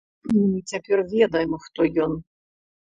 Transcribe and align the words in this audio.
Мы 0.37 0.61
цяпер 0.71 0.97
ведаем, 1.13 1.55
хто 1.69 1.81
ён. 2.09 2.21